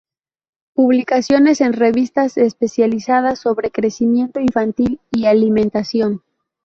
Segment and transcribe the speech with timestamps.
[0.73, 6.23] Publicaciones en revistas especializadas sobre crecimiento infantil y alimentación.